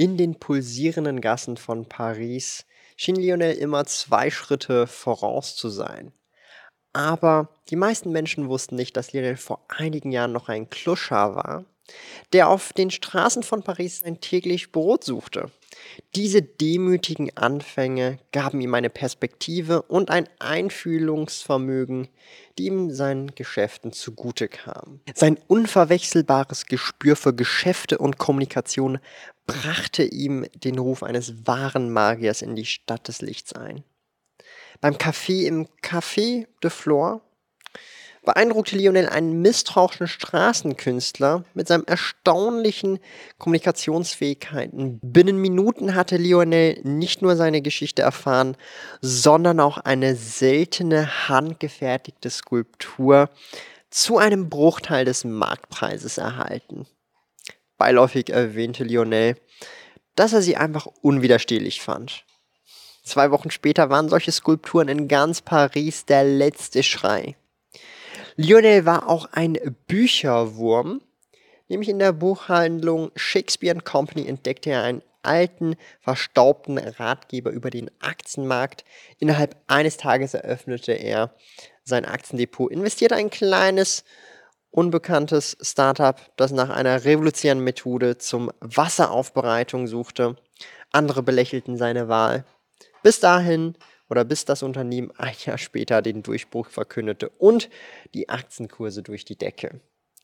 In 0.00 0.16
den 0.16 0.36
pulsierenden 0.36 1.20
Gassen 1.20 1.58
von 1.58 1.84
Paris 1.84 2.64
schien 2.96 3.16
Lionel 3.16 3.52
immer 3.52 3.84
zwei 3.84 4.30
Schritte 4.30 4.86
voraus 4.86 5.56
zu 5.56 5.68
sein. 5.68 6.14
Aber 6.94 7.50
die 7.68 7.76
meisten 7.76 8.10
Menschen 8.10 8.48
wussten 8.48 8.76
nicht, 8.76 8.96
dass 8.96 9.12
Lionel 9.12 9.36
vor 9.36 9.62
einigen 9.68 10.10
Jahren 10.10 10.32
noch 10.32 10.48
ein 10.48 10.70
Kluscher 10.70 11.36
war, 11.36 11.66
der 12.32 12.48
auf 12.48 12.72
den 12.72 12.90
Straßen 12.90 13.42
von 13.42 13.62
Paris 13.62 14.02
ein 14.02 14.20
täglich 14.20 14.72
Brot 14.72 15.04
suchte. 15.04 15.50
Diese 16.14 16.42
demütigen 16.42 17.36
Anfänge 17.36 18.18
gaben 18.32 18.60
ihm 18.60 18.74
eine 18.74 18.90
Perspektive 18.90 19.82
und 19.82 20.10
ein 20.10 20.28
Einfühlungsvermögen, 20.38 22.08
die 22.58 22.66
ihm 22.66 22.90
seinen 22.90 23.34
Geschäften 23.34 23.92
zugute 23.92 24.48
kam. 24.48 25.00
Sein 25.14 25.38
unverwechselbares 25.46 26.66
Gespür 26.66 27.16
für 27.16 27.34
Geschäfte 27.34 27.98
und 27.98 28.18
Kommunikation 28.18 28.98
brachte 29.46 30.02
ihm 30.02 30.46
den 30.54 30.78
Ruf 30.78 31.02
eines 31.02 31.46
wahren 31.46 31.90
Magiers 31.90 32.42
in 32.42 32.56
die 32.56 32.66
Stadt 32.66 33.08
des 33.08 33.20
Lichts 33.20 33.52
ein. 33.52 33.84
Beim 34.80 34.94
Café 34.94 35.46
im 35.46 35.68
Café 35.82 36.46
de 36.62 36.70
Flore 36.70 37.20
beeindruckte 38.24 38.76
Lionel 38.76 39.08
einen 39.08 39.40
misstrauischen 39.40 40.06
Straßenkünstler 40.06 41.44
mit 41.54 41.68
seinen 41.68 41.86
erstaunlichen 41.86 42.98
Kommunikationsfähigkeiten. 43.38 45.00
Binnen 45.02 45.38
Minuten 45.38 45.94
hatte 45.94 46.16
Lionel 46.16 46.80
nicht 46.82 47.22
nur 47.22 47.36
seine 47.36 47.62
Geschichte 47.62 48.02
erfahren, 48.02 48.56
sondern 49.00 49.60
auch 49.60 49.78
eine 49.78 50.16
seltene 50.16 51.28
handgefertigte 51.28 52.30
Skulptur 52.30 53.30
zu 53.90 54.18
einem 54.18 54.48
Bruchteil 54.48 55.04
des 55.04 55.24
Marktpreises 55.24 56.18
erhalten. 56.18 56.86
Beiläufig 57.78 58.30
erwähnte 58.30 58.84
Lionel, 58.84 59.36
dass 60.14 60.32
er 60.32 60.42
sie 60.42 60.56
einfach 60.56 60.86
unwiderstehlich 60.86 61.80
fand. 61.80 62.24
Zwei 63.02 63.30
Wochen 63.30 63.50
später 63.50 63.88
waren 63.88 64.10
solche 64.10 64.30
Skulpturen 64.30 64.88
in 64.88 65.08
ganz 65.08 65.40
Paris 65.40 66.04
der 66.04 66.22
letzte 66.24 66.82
Schrei. 66.82 67.36
Lionel 68.36 68.86
war 68.86 69.08
auch 69.08 69.28
ein 69.32 69.58
Bücherwurm. 69.86 71.02
Nämlich 71.68 71.88
in 71.88 71.98
der 71.98 72.12
Buchhandlung 72.12 73.12
Shakespeare 73.14 73.78
Company 73.80 74.26
entdeckte 74.26 74.70
er 74.70 74.82
einen 74.82 75.02
alten, 75.22 75.76
verstaubten 76.00 76.78
Ratgeber 76.78 77.50
über 77.50 77.70
den 77.70 77.90
Aktienmarkt. 78.00 78.84
Innerhalb 79.18 79.56
eines 79.66 79.96
Tages 79.96 80.34
eröffnete 80.34 80.92
er 80.92 81.34
sein 81.84 82.04
Aktiendepot, 82.04 82.72
investierte 82.72 83.16
ein 83.16 83.30
kleines, 83.30 84.04
unbekanntes 84.70 85.56
Startup, 85.60 86.20
das 86.36 86.52
nach 86.52 86.70
einer 86.70 87.04
revolutionären 87.04 87.62
Methode 87.62 88.18
zum 88.18 88.50
Wasseraufbereitung 88.60 89.86
suchte. 89.86 90.36
Andere 90.92 91.22
belächelten 91.22 91.76
seine 91.76 92.08
Wahl. 92.08 92.44
Bis 93.02 93.20
dahin 93.20 93.76
oder 94.10 94.24
bis 94.24 94.44
das 94.44 94.62
Unternehmen 94.62 95.12
ein 95.16 95.34
Jahr 95.46 95.58
später 95.58 96.02
den 96.02 96.22
Durchbruch 96.22 96.68
verkündete 96.68 97.30
und 97.38 97.70
die 98.12 98.28
Aktienkurse 98.28 99.02
durch 99.02 99.24
die 99.24 99.36
Decke 99.36 99.80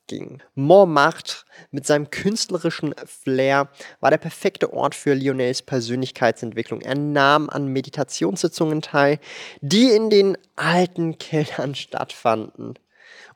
gingen. 0.07 0.43
Montmartre 0.55 1.45
mit 1.71 1.87
seinem 1.87 2.11
künstlerischen 2.11 2.95
Flair 3.05 3.69
war 4.01 4.11
der 4.11 4.19
perfekte 4.19 4.73
Ort 4.73 4.95
für 4.95 5.15
Lionels 5.15 5.63
Persönlichkeitsentwicklung. 5.63 6.81
Er 6.81 6.97
nahm 6.97 7.51
an 7.51 7.67
Meditationssitzungen 7.69 8.83
teil, 8.83 9.19
die 9.61 9.91
in 9.91 10.11
den 10.11 10.39
alten 10.55 11.19
Kellern 11.19 11.75
stattfanden 11.75 12.79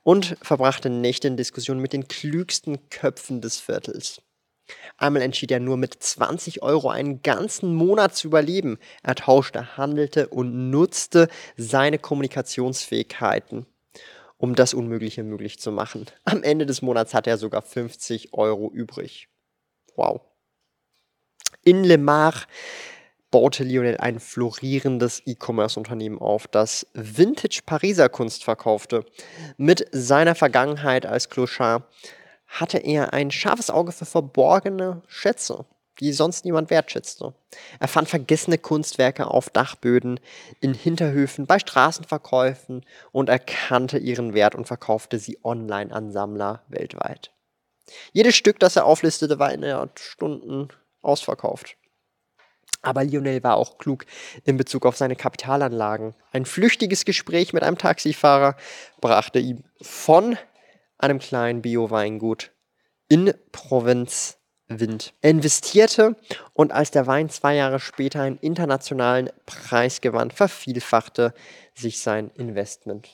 und 0.03 0.37
verbrachte 0.41 0.89
Nächte 0.89 1.27
in 1.27 1.37
Diskussionen 1.37 1.81
mit 1.81 1.93
den 1.93 2.07
klügsten 2.07 2.89
Köpfen 2.89 3.41
des 3.41 3.59
Viertels. 3.59 4.21
Einmal 4.97 5.21
entschied 5.21 5.51
er 5.51 5.59
nur 5.59 5.77
mit 5.77 6.01
20 6.01 6.61
Euro 6.61 6.89
einen 6.89 7.21
ganzen 7.21 7.73
Monat 7.73 8.15
zu 8.15 8.27
überleben. 8.27 8.77
Er 9.03 9.15
tauschte, 9.15 9.77
handelte 9.77 10.27
und 10.27 10.69
nutzte 10.69 11.27
seine 11.57 11.99
Kommunikationsfähigkeiten, 11.99 13.65
um 14.37 14.55
das 14.55 14.73
Unmögliche 14.73 15.23
möglich 15.23 15.59
zu 15.59 15.71
machen. 15.71 16.05
Am 16.23 16.43
Ende 16.43 16.65
des 16.65 16.81
Monats 16.81 17.13
hatte 17.13 17.29
er 17.29 17.37
sogar 17.37 17.61
50 17.61 18.33
Euro 18.33 18.71
übrig. 18.71 19.27
Wow. 19.95 20.21
In 21.63 21.83
Le 21.83 21.97
Mans 21.97 22.47
baute 23.31 23.63
Lionel 23.63 23.97
ein 23.97 24.19
florierendes 24.19 25.23
E-Commerce-Unternehmen 25.25 26.19
auf, 26.19 26.47
das 26.47 26.85
Vintage 26.93 27.61
Pariser 27.65 28.09
Kunst 28.09 28.43
verkaufte. 28.43 29.05
Mit 29.57 29.87
seiner 29.91 30.35
Vergangenheit 30.35 31.05
als 31.05 31.29
Clochard 31.29 31.83
hatte 32.51 32.77
er 32.77 33.13
ein 33.13 33.31
scharfes 33.31 33.69
Auge 33.69 33.91
für 33.91 34.05
verborgene 34.05 35.01
Schätze, 35.07 35.65
die 35.99 36.11
sonst 36.11 36.45
niemand 36.45 36.69
wertschätzte. 36.69 37.33
Er 37.79 37.87
fand 37.87 38.09
vergessene 38.09 38.57
Kunstwerke 38.57 39.27
auf 39.27 39.49
Dachböden, 39.49 40.19
in 40.59 40.73
Hinterhöfen, 40.73 41.47
bei 41.47 41.59
Straßenverkäufen 41.59 42.85
und 43.11 43.29
erkannte 43.29 43.97
ihren 43.97 44.33
Wert 44.33 44.55
und 44.55 44.67
verkaufte 44.67 45.17
sie 45.17 45.39
online 45.43 45.93
an 45.93 46.11
Sammler 46.11 46.61
weltweit. 46.67 47.31
Jedes 48.11 48.35
Stück, 48.35 48.59
das 48.59 48.75
er 48.75 48.85
auflistete, 48.85 49.39
war 49.39 49.51
innerhalb 49.53 49.99
Stunden 49.99 50.67
ausverkauft. 51.01 51.77
Aber 52.83 53.03
Lionel 53.03 53.43
war 53.43 53.57
auch 53.57 53.77
klug 53.77 54.05
in 54.43 54.57
Bezug 54.57 54.85
auf 54.85 54.97
seine 54.97 55.15
Kapitalanlagen. 55.15 56.15
Ein 56.31 56.45
flüchtiges 56.45 57.05
Gespräch 57.05 57.53
mit 57.53 57.63
einem 57.63 57.77
Taxifahrer 57.77 58.55
brachte 58.99 59.39
ihm 59.39 59.63
von 59.81 60.37
einem 61.03 61.19
kleinen 61.19 61.61
Bio-Weingut 61.61 62.51
in 63.07 63.33
Provinz 63.51 64.37
Wind. 64.79 65.13
Er 65.21 65.31
investierte 65.31 66.15
und 66.53 66.71
als 66.71 66.91
der 66.91 67.07
Wein 67.07 67.29
zwei 67.29 67.55
Jahre 67.55 67.79
später 67.79 68.21
einen 68.21 68.37
internationalen 68.37 69.29
Preis 69.45 70.01
gewann, 70.01 70.31
vervielfachte 70.31 71.33
sich 71.75 71.99
sein 71.99 72.31
Investment. 72.35 73.09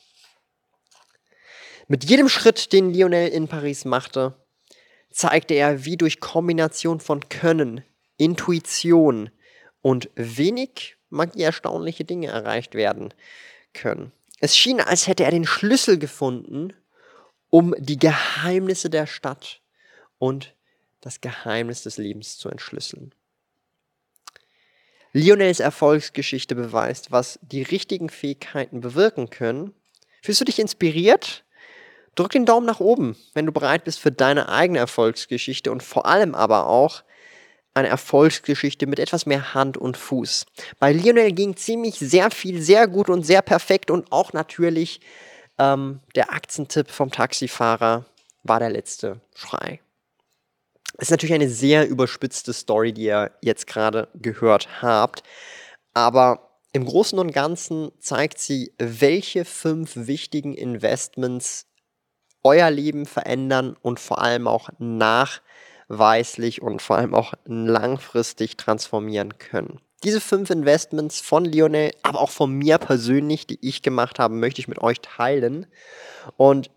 Mit 1.88 2.04
jedem 2.04 2.30
Schritt, 2.30 2.74
den 2.74 2.94
Lionel 2.94 3.30
in 3.30 3.48
Paris 3.48 3.86
machte, 3.86 4.36
zeigte 5.10 5.54
er, 5.54 5.86
wie 5.86 5.98
durch 5.98 6.20
Kombination 6.20 7.00
von 7.00 7.28
Können, 7.30 7.84
Intuition 8.18 9.32
und 9.82 10.10
wenig 10.16 10.98
Magie 11.10 11.44
erstaunliche 11.44 12.04
Dinge 12.04 12.28
erreicht 12.28 12.76
werden 12.76 13.14
können. 13.74 14.12
Es 14.40 14.56
schien, 14.56 14.82
als 14.82 15.08
hätte 15.08 15.24
er 15.24 15.32
den 15.32 15.46
Schlüssel 15.46 15.98
gefunden 15.98 16.74
um 17.50 17.74
die 17.78 17.98
Geheimnisse 17.98 18.90
der 18.90 19.08
Stadt 19.08 19.62
und 20.18 20.56
das 21.02 21.22
Geheimnis 21.22 21.84
des 21.84 21.98
Lebens 21.98 22.38
zu 22.38 22.50
entschlüsseln. 22.50 23.14
Lionels 25.14 25.60
Erfolgsgeschichte 25.60 26.54
beweist, 26.54 27.12
was 27.12 27.40
die 27.42 27.64
richtigen 27.64 28.10
Fähigkeiten 28.10 28.82
bewirken 28.82 29.30
können. 29.30 29.74
Fühlst 30.22 30.42
du 30.42 30.46
dich 30.46 30.60
inspiriert? 30.60 31.44
Drück 32.16 32.32
den 32.32 32.46
Daumen 32.46 32.66
nach 32.66 32.80
oben, 32.80 33.16
wenn 33.34 33.46
du 33.46 33.52
bereit 33.52 33.84
bist 33.84 34.00
für 34.00 34.12
deine 34.12 34.50
eigene 34.50 34.80
Erfolgsgeschichte 34.80 35.72
und 35.72 35.84
vor 35.84 36.06
allem 36.06 36.36
aber 36.36 36.68
auch 36.68 37.04
eine 37.74 37.88
Erfolgsgeschichte 37.88 38.88
mit 38.88 39.00
etwas 39.00 39.26
mehr 39.26 39.54
Hand 39.54 39.78
und 39.78 39.98
Fuß. 39.98 40.46
Bei 40.80 40.92
Lionel 40.92 41.32
ging 41.32 41.56
ziemlich 41.56 41.96
sehr 42.00 42.32
viel, 42.32 42.62
sehr 42.62 42.88
gut 42.88 43.10
und 43.10 43.24
sehr 43.24 43.44
perfekt 43.44 43.92
und 43.92 44.12
auch 44.12 44.34
natürlich 44.34 45.00
ähm, 45.58 46.02
der 46.16 46.32
Aktientipp 46.32 46.90
vom 46.90 47.12
Taxifahrer 47.12 48.06
war 48.44 48.60
der 48.60 48.70
letzte 48.70 49.22
Schrei. 49.36 49.82
Ist 51.00 51.12
natürlich 51.12 51.36
eine 51.36 51.50
sehr 51.50 51.88
überspitzte 51.88 52.54
Story, 52.54 52.94
die 52.94 53.04
ihr 53.04 53.32
jetzt 53.42 53.68
gerade 53.68 54.08
gehört 54.16 54.82
habt. 54.82 55.24
Aber 55.94 56.48
im 56.74 56.86
Großen 56.86 57.18
und 57.20 57.32
Ganzen 57.32 57.92
zeigt 58.00 58.40
sie, 58.40 58.74
welche 58.78 59.46
fünf 59.46 59.94
wichtigen 59.96 60.54
Investments 60.54 61.68
euer 62.44 62.70
Leben 62.70 63.06
verändern 63.06 63.76
und 63.82 64.00
vor 64.00 64.22
allem 64.22 64.48
auch 64.48 64.70
nachweislich 64.80 66.62
und 66.62 66.82
vor 66.82 66.98
allem 66.98 67.14
auch 67.14 67.34
langfristig 67.46 68.58
transformieren 68.58 69.38
können. 69.38 69.80
Diese 70.04 70.22
fünf 70.22 70.50
Investments 70.50 71.20
von 71.20 71.46
Lionel, 71.46 71.92
aber 72.04 72.22
auch 72.22 72.30
von 72.30 72.54
mir 72.54 72.78
persönlich, 72.78 73.48
die 73.48 73.58
ich 73.62 73.82
gemacht 73.82 74.20
habe, 74.20 74.36
möchte 74.36 74.62
ich 74.62 74.68
mit 74.68 74.80
euch 74.80 75.02
teilen. 75.02 75.66
Und 76.36 76.70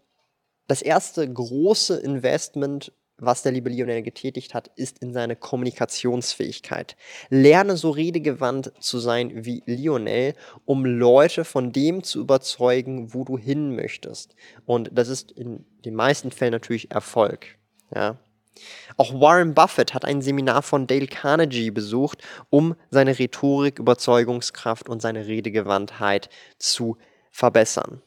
das 0.68 0.82
erste 0.82 1.30
große 1.30 1.96
Investment 1.96 2.92
was 3.20 3.42
der 3.42 3.52
liebe 3.52 3.70
Lionel 3.70 4.02
getätigt 4.02 4.54
hat, 4.54 4.70
ist 4.76 4.98
in 5.00 5.12
seine 5.12 5.36
Kommunikationsfähigkeit. 5.36 6.96
Lerne 7.28 7.76
so 7.76 7.90
redegewandt 7.90 8.72
zu 8.80 8.98
sein 8.98 9.44
wie 9.44 9.62
Lionel, 9.66 10.34
um 10.64 10.84
Leute 10.84 11.44
von 11.44 11.72
dem 11.72 12.02
zu 12.02 12.20
überzeugen, 12.20 13.14
wo 13.14 13.24
du 13.24 13.38
hin 13.38 13.76
möchtest. 13.76 14.34
Und 14.66 14.90
das 14.92 15.08
ist 15.08 15.32
in 15.32 15.64
den 15.84 15.94
meisten 15.94 16.30
Fällen 16.30 16.52
natürlich 16.52 16.90
Erfolg. 16.90 17.58
Ja. 17.94 18.18
Auch 18.96 19.20
Warren 19.20 19.54
Buffett 19.54 19.94
hat 19.94 20.04
ein 20.04 20.22
Seminar 20.22 20.62
von 20.62 20.86
Dale 20.86 21.06
Carnegie 21.06 21.70
besucht, 21.70 22.22
um 22.50 22.74
seine 22.90 23.18
Rhetorik, 23.18 23.78
Überzeugungskraft 23.78 24.88
und 24.88 25.00
seine 25.00 25.26
Redegewandtheit 25.26 26.28
zu 26.58 26.96
verbessern. 27.30 28.02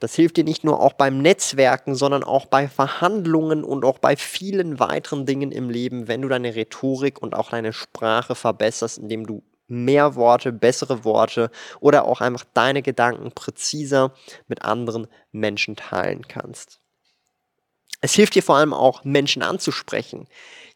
Das 0.00 0.14
hilft 0.14 0.36
dir 0.36 0.44
nicht 0.44 0.62
nur 0.62 0.80
auch 0.80 0.92
beim 0.92 1.18
Netzwerken, 1.18 1.94
sondern 1.94 2.22
auch 2.22 2.46
bei 2.46 2.68
Verhandlungen 2.68 3.64
und 3.64 3.84
auch 3.84 3.98
bei 3.98 4.16
vielen 4.16 4.78
weiteren 4.78 5.26
Dingen 5.26 5.50
im 5.50 5.70
Leben, 5.70 6.06
wenn 6.06 6.22
du 6.22 6.28
deine 6.28 6.54
Rhetorik 6.54 7.20
und 7.20 7.34
auch 7.34 7.50
deine 7.50 7.72
Sprache 7.72 8.36
verbesserst, 8.36 8.98
indem 8.98 9.26
du 9.26 9.42
mehr 9.66 10.14
Worte, 10.14 10.52
bessere 10.52 11.04
Worte 11.04 11.50
oder 11.80 12.04
auch 12.04 12.20
einfach 12.20 12.44
deine 12.54 12.82
Gedanken 12.82 13.32
präziser 13.32 14.14
mit 14.46 14.62
anderen 14.62 15.08
Menschen 15.32 15.76
teilen 15.76 16.26
kannst. 16.26 16.80
Es 18.00 18.14
hilft 18.14 18.34
dir 18.34 18.42
vor 18.42 18.56
allem 18.56 18.72
auch, 18.72 19.04
Menschen 19.04 19.42
anzusprechen. 19.42 20.28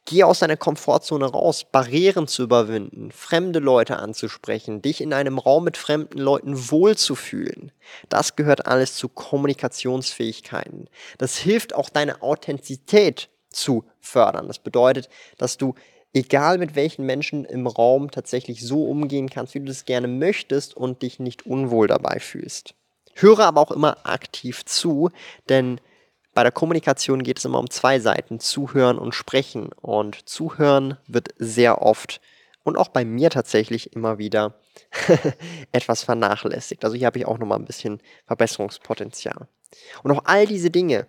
Geh 0.04 0.24
aus 0.24 0.40
deiner 0.40 0.56
Komfortzone 0.56 1.26
raus, 1.26 1.64
Barrieren 1.70 2.26
zu 2.26 2.42
überwinden, 2.42 3.12
fremde 3.12 3.60
Leute 3.60 4.00
anzusprechen, 4.00 4.82
dich 4.82 5.00
in 5.00 5.12
einem 5.12 5.38
Raum 5.38 5.62
mit 5.62 5.76
fremden 5.76 6.18
Leuten 6.18 6.70
wohlzufühlen. 6.72 7.70
Das 8.08 8.34
gehört 8.34 8.66
alles 8.66 8.96
zu 8.96 9.08
Kommunikationsfähigkeiten. 9.08 10.88
Das 11.18 11.36
hilft 11.36 11.74
auch 11.74 11.88
deine 11.88 12.20
Authentizität 12.20 13.28
zu 13.48 13.84
fördern. 14.00 14.48
Das 14.48 14.58
bedeutet, 14.58 15.08
dass 15.38 15.56
du 15.56 15.76
egal 16.12 16.58
mit 16.58 16.74
welchen 16.74 17.06
Menschen 17.06 17.44
im 17.44 17.68
Raum 17.68 18.10
tatsächlich 18.10 18.66
so 18.66 18.84
umgehen 18.84 19.30
kannst, 19.30 19.54
wie 19.54 19.60
du 19.60 19.66
das 19.66 19.84
gerne 19.84 20.08
möchtest 20.08 20.76
und 20.76 21.02
dich 21.02 21.20
nicht 21.20 21.46
unwohl 21.46 21.86
dabei 21.86 22.18
fühlst. 22.18 22.74
Höre 23.14 23.40
aber 23.40 23.60
auch 23.60 23.70
immer 23.70 23.98
aktiv 24.04 24.64
zu, 24.64 25.10
denn 25.48 25.80
bei 26.34 26.42
der 26.42 26.52
Kommunikation 26.52 27.22
geht 27.22 27.38
es 27.38 27.44
immer 27.44 27.58
um 27.58 27.68
zwei 27.70 28.00
Seiten, 28.00 28.40
Zuhören 28.40 28.98
und 28.98 29.14
Sprechen. 29.14 29.70
Und 29.80 30.28
Zuhören 30.28 30.96
wird 31.06 31.28
sehr 31.38 31.82
oft 31.82 32.20
und 32.64 32.78
auch 32.78 32.88
bei 32.88 33.04
mir 33.04 33.30
tatsächlich 33.30 33.94
immer 33.94 34.18
wieder 34.18 34.54
etwas 35.72 36.04
vernachlässigt. 36.04 36.84
Also 36.84 36.96
hier 36.96 37.06
habe 37.06 37.18
ich 37.18 37.26
auch 37.26 37.38
nochmal 37.38 37.58
ein 37.58 37.66
bisschen 37.66 38.00
Verbesserungspotenzial. 38.26 39.48
Und 40.02 40.10
auch 40.12 40.22
all 40.24 40.46
diese 40.46 40.70
Dinge 40.70 41.06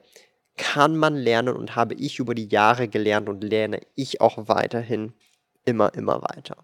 kann 0.57 0.97
man 0.97 1.15
lernen 1.15 1.55
und 1.55 1.75
habe 1.75 1.95
ich 1.95 2.19
über 2.19 2.35
die 2.35 2.47
Jahre 2.47 2.87
gelernt 2.87 3.29
und 3.29 3.43
lerne 3.43 3.81
ich 3.95 4.21
auch 4.21 4.47
weiterhin 4.47 5.13
immer, 5.65 5.93
immer 5.93 6.21
weiter. 6.21 6.57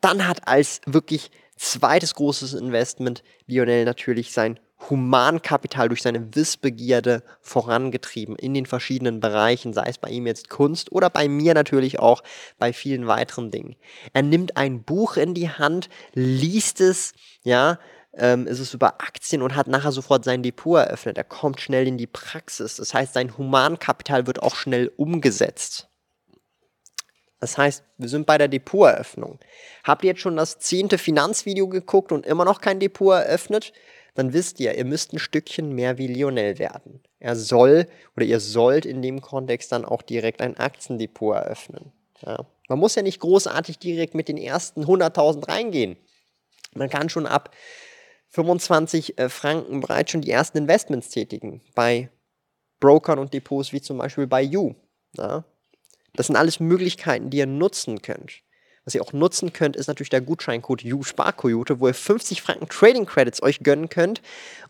Dann 0.00 0.26
hat 0.26 0.46
als 0.46 0.80
wirklich 0.86 1.30
zweites 1.56 2.14
großes 2.14 2.52
Investment 2.54 3.22
Lionel 3.46 3.84
natürlich 3.84 4.32
sein 4.32 4.58
Humankapital 4.90 5.88
durch 5.88 6.02
seine 6.02 6.34
Wissbegierde 6.34 7.22
vorangetrieben 7.40 8.36
in 8.36 8.54
den 8.54 8.66
verschiedenen 8.66 9.20
Bereichen, 9.20 9.72
sei 9.72 9.86
es 9.88 9.98
bei 9.98 10.10
ihm 10.10 10.26
jetzt 10.26 10.50
Kunst 10.50 10.92
oder 10.92 11.10
bei 11.10 11.28
mir 11.28 11.54
natürlich 11.54 11.98
auch 12.00 12.22
bei 12.58 12.72
vielen 12.72 13.06
weiteren 13.06 13.50
Dingen. 13.50 13.76
Er 14.12 14.22
nimmt 14.22 14.56
ein 14.56 14.82
Buch 14.82 15.16
in 15.16 15.32
die 15.34 15.48
Hand, 15.48 15.88
liest 16.12 16.80
es, 16.80 17.12
ja, 17.44 17.78
ähm, 18.16 18.46
ist 18.46 18.60
es 18.60 18.74
über 18.74 19.00
Aktien 19.00 19.42
und 19.42 19.56
hat 19.56 19.66
nachher 19.66 19.92
sofort 19.92 20.24
sein 20.24 20.42
Depot 20.42 20.78
eröffnet. 20.78 21.18
Er 21.18 21.24
kommt 21.24 21.60
schnell 21.60 21.86
in 21.86 21.98
die 21.98 22.06
Praxis. 22.06 22.76
Das 22.76 22.94
heißt, 22.94 23.14
sein 23.14 23.36
Humankapital 23.36 24.26
wird 24.26 24.42
auch 24.42 24.54
schnell 24.54 24.92
umgesetzt. 24.96 25.88
Das 27.40 27.58
heißt, 27.58 27.84
wir 27.98 28.08
sind 28.08 28.26
bei 28.26 28.38
der 28.38 28.48
Depoteröffnung. 28.48 29.38
Habt 29.82 30.02
ihr 30.04 30.12
jetzt 30.12 30.20
schon 30.20 30.36
das 30.36 30.58
zehnte 30.60 30.96
Finanzvideo 30.96 31.68
geguckt 31.68 32.10
und 32.12 32.24
immer 32.24 32.44
noch 32.44 32.60
kein 32.60 32.80
Depot 32.80 33.12
eröffnet? 33.12 33.72
Dann 34.14 34.32
wisst 34.32 34.60
ihr, 34.60 34.76
ihr 34.76 34.84
müsst 34.84 35.12
ein 35.12 35.18
Stückchen 35.18 35.74
mehr 35.74 35.98
wie 35.98 36.06
Lionel 36.06 36.58
werden. 36.58 37.02
Er 37.18 37.36
soll 37.36 37.88
oder 38.16 38.24
ihr 38.24 38.40
sollt 38.40 38.86
in 38.86 39.02
dem 39.02 39.20
Kontext 39.20 39.72
dann 39.72 39.84
auch 39.84 40.02
direkt 40.02 40.40
ein 40.40 40.56
Aktiendepot 40.56 41.36
eröffnen. 41.36 41.92
Ja. 42.24 42.46
Man 42.68 42.78
muss 42.78 42.94
ja 42.94 43.02
nicht 43.02 43.20
großartig 43.20 43.78
direkt 43.78 44.14
mit 44.14 44.28
den 44.28 44.38
ersten 44.38 44.84
100.000 44.84 45.48
reingehen. 45.48 45.96
Man 46.74 46.88
kann 46.88 47.08
schon 47.08 47.26
ab 47.26 47.54
25 48.30 49.18
äh, 49.18 49.28
Franken 49.28 49.80
bereits 49.80 50.10
schon 50.10 50.22
die 50.22 50.30
ersten 50.30 50.58
Investments 50.58 51.10
tätigen 51.10 51.60
bei 51.74 52.10
Brokern 52.80 53.18
und 53.18 53.34
Depots 53.34 53.72
wie 53.72 53.80
zum 53.80 53.98
Beispiel 53.98 54.26
bei 54.26 54.42
You. 54.42 54.74
Ja. 55.16 55.44
Das 56.14 56.28
sind 56.28 56.36
alles 56.36 56.60
Möglichkeiten, 56.60 57.30
die 57.30 57.38
ihr 57.38 57.46
nutzen 57.46 58.00
könnt. 58.00 58.43
Was 58.84 58.94
ihr 58.94 59.02
auch 59.02 59.12
nutzen 59.12 59.52
könnt, 59.52 59.76
ist 59.76 59.86
natürlich 59.86 60.10
der 60.10 60.20
Gutscheincode 60.20 60.84
USparKoyote, 60.84 61.80
wo 61.80 61.88
ihr 61.88 61.94
50 61.94 62.42
Franken 62.42 62.68
Trading 62.68 63.06
Credits 63.06 63.42
euch 63.42 63.60
gönnen 63.60 63.88
könnt. 63.88 64.20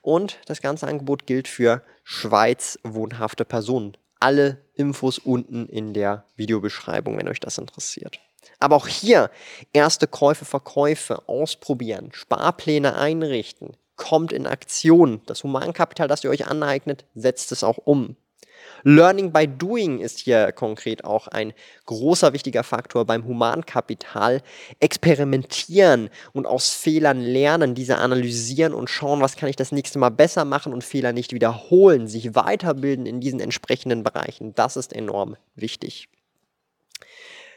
Und 0.02 0.38
das 0.46 0.60
ganze 0.60 0.86
Angebot 0.86 1.26
gilt 1.26 1.48
für 1.48 1.82
Schweiz 2.04 2.78
wohnhafte 2.84 3.44
Personen. 3.44 3.96
Alle 4.20 4.58
Infos 4.74 5.18
unten 5.18 5.68
in 5.68 5.94
der 5.94 6.24
Videobeschreibung, 6.36 7.18
wenn 7.18 7.28
euch 7.28 7.40
das 7.40 7.58
interessiert. 7.58 8.20
Aber 8.60 8.76
auch 8.76 8.86
hier 8.86 9.30
erste 9.72 10.06
Käufe, 10.06 10.44
Verkäufe 10.44 11.28
ausprobieren, 11.28 12.10
Sparpläne 12.12 12.96
einrichten, 12.96 13.76
kommt 13.96 14.32
in 14.32 14.46
Aktion. 14.46 15.22
Das 15.26 15.42
Humankapital, 15.42 16.08
das 16.08 16.24
ihr 16.24 16.30
euch 16.30 16.46
aneignet, 16.46 17.04
setzt 17.14 17.52
es 17.52 17.64
auch 17.64 17.78
um. 17.78 18.16
Learning 18.84 19.32
by 19.32 19.48
Doing 19.48 19.98
ist 19.98 20.20
hier 20.20 20.52
konkret 20.52 21.04
auch 21.04 21.26
ein 21.26 21.54
großer 21.86 22.34
wichtiger 22.34 22.62
Faktor 22.62 23.06
beim 23.06 23.24
Humankapital. 23.24 24.42
Experimentieren 24.78 26.10
und 26.32 26.46
aus 26.46 26.70
Fehlern 26.70 27.20
lernen, 27.20 27.74
diese 27.74 27.96
analysieren 27.96 28.74
und 28.74 28.90
schauen, 28.90 29.22
was 29.22 29.36
kann 29.36 29.48
ich 29.48 29.56
das 29.56 29.72
nächste 29.72 29.98
Mal 29.98 30.10
besser 30.10 30.44
machen 30.44 30.74
und 30.74 30.84
Fehler 30.84 31.14
nicht 31.14 31.32
wiederholen, 31.32 32.06
sich 32.08 32.34
weiterbilden 32.34 33.06
in 33.06 33.20
diesen 33.20 33.40
entsprechenden 33.40 34.02
Bereichen. 34.02 34.54
Das 34.54 34.76
ist 34.76 34.92
enorm 34.92 35.36
wichtig. 35.54 36.08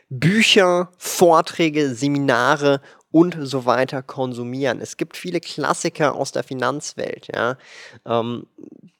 Bücher, 0.09 0.91
Vorträge, 0.97 1.93
Seminare 1.93 2.81
und 3.11 3.37
so 3.41 3.65
weiter 3.65 4.01
konsumieren. 4.01 4.79
Es 4.79 4.95
gibt 4.95 5.17
viele 5.17 5.41
Klassiker 5.41 6.15
aus 6.15 6.31
der 6.31 6.43
Finanzwelt. 6.43 7.27
Ja. 7.33 7.57
Ähm, 8.05 8.47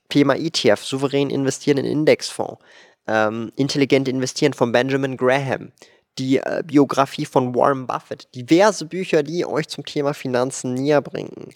Thema 0.09 0.35
ETF, 0.35 0.83
souverän 0.83 1.29
investieren 1.29 1.77
in 1.77 1.85
Indexfonds, 1.85 2.61
ähm, 3.07 3.51
intelligent 3.55 4.07
investieren 4.07 4.53
von 4.53 4.71
Benjamin 4.71 5.17
Graham, 5.17 5.71
die 6.17 6.37
äh, 6.37 6.63
Biografie 6.65 7.25
von 7.25 7.53
Warren 7.53 7.87
Buffett, 7.87 8.27
diverse 8.33 8.85
Bücher, 8.85 9.23
die 9.23 9.45
euch 9.45 9.67
zum 9.67 9.85
Thema 9.85 10.13
Finanzen 10.13 10.73
näher 10.73 11.01
bringen. 11.01 11.53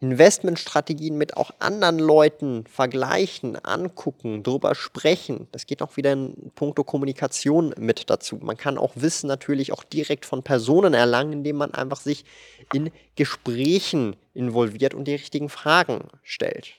Investmentstrategien 0.00 1.18
mit 1.18 1.36
auch 1.36 1.50
anderen 1.58 1.98
Leuten 1.98 2.64
vergleichen, 2.68 3.56
angucken, 3.64 4.44
drüber 4.44 4.76
sprechen. 4.76 5.48
Das 5.50 5.66
geht 5.66 5.82
auch 5.82 5.96
wieder 5.96 6.12
in 6.12 6.52
puncto 6.54 6.84
Kommunikation 6.84 7.74
mit 7.76 8.08
dazu. 8.08 8.36
Man 8.36 8.56
kann 8.56 8.78
auch 8.78 8.92
Wissen 8.94 9.26
natürlich 9.26 9.72
auch 9.72 9.82
direkt 9.82 10.24
von 10.24 10.44
Personen 10.44 10.94
erlangen, 10.94 11.32
indem 11.32 11.56
man 11.56 11.74
einfach 11.74 11.98
sich 11.98 12.24
in 12.72 12.92
Gesprächen 13.16 14.14
involviert 14.34 14.94
und 14.94 15.06
die 15.08 15.12
richtigen 15.12 15.48
Fragen 15.48 16.04
stellt. 16.22 16.74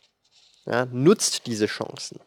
Ja, 0.66 0.86
nutzt 0.86 1.48
diese 1.48 1.66
Chancen. 1.66 2.20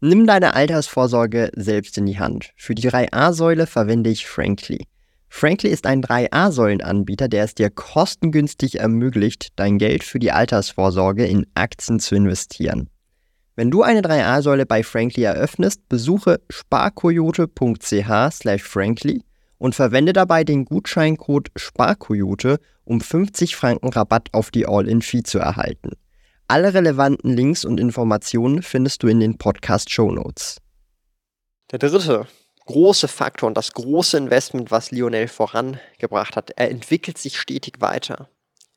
Nimm 0.00 0.26
deine 0.26 0.54
Altersvorsorge 0.54 1.50
selbst 1.56 1.98
in 1.98 2.06
die 2.06 2.20
Hand. 2.20 2.52
Für 2.56 2.74
die 2.74 2.88
3a-Säule 2.88 3.66
verwende 3.66 4.10
ich 4.10 4.26
Frankly. 4.26 4.86
Frankly 5.28 5.70
ist 5.70 5.86
ein 5.86 6.02
3a-Säulen-Anbieter, 6.02 7.28
der 7.28 7.44
es 7.44 7.54
dir 7.54 7.70
kostengünstig 7.70 8.80
ermöglicht, 8.80 9.50
dein 9.56 9.78
Geld 9.78 10.04
für 10.04 10.18
die 10.18 10.32
Altersvorsorge 10.32 11.26
in 11.26 11.46
Aktien 11.54 12.00
zu 12.00 12.14
investieren. 12.14 12.88
Wenn 13.56 13.72
du 13.72 13.82
eine 13.82 14.02
3a-Säule 14.02 14.66
bei 14.66 14.84
Frankly 14.84 15.24
eröffnest, 15.24 15.88
besuche 15.88 16.40
sparkoyote.ch/frankly 16.48 19.22
und 19.58 19.74
verwende 19.74 20.12
dabei 20.12 20.44
den 20.44 20.64
Gutscheincode 20.64 21.48
SPARKOYOTE, 21.58 22.60
um 22.84 23.00
50 23.00 23.56
Franken 23.56 23.88
Rabatt 23.88 24.28
auf 24.32 24.52
die 24.52 24.66
All-in-Fee 24.66 25.24
zu 25.24 25.40
erhalten. 25.40 25.90
Alle 26.50 26.72
relevanten 26.72 27.36
Links 27.36 27.66
und 27.66 27.78
Informationen 27.78 28.62
findest 28.62 29.02
du 29.02 29.06
in 29.08 29.20
den 29.20 29.36
Podcast-Show 29.36 30.10
Notes. 30.10 30.56
Der 31.70 31.78
dritte 31.78 32.26
große 32.64 33.06
Faktor 33.06 33.48
und 33.48 33.56
das 33.58 33.74
große 33.74 34.16
Investment, 34.16 34.70
was 34.70 34.90
Lionel 34.90 35.28
vorangebracht 35.28 36.36
hat, 36.36 36.52
er 36.56 36.70
entwickelt 36.70 37.18
sich 37.18 37.38
stetig 37.38 37.82
weiter. 37.82 38.30